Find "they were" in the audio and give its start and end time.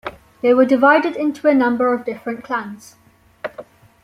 0.41-0.65